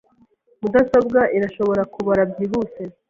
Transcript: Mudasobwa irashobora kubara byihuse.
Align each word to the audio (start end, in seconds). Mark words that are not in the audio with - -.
Mudasobwa 0.61 1.19
irashobora 1.37 1.83
kubara 1.93 2.21
byihuse. 2.31 2.81